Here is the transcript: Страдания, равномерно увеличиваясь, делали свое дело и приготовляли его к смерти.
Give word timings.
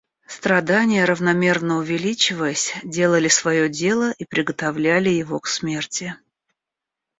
Страдания, 0.25 1.05
равномерно 1.05 1.77
увеличиваясь, 1.77 2.73
делали 2.83 3.27
свое 3.27 3.69
дело 3.69 4.11
и 4.17 4.25
приготовляли 4.25 5.09
его 5.11 5.39
к 5.39 5.45
смерти. 5.45 6.15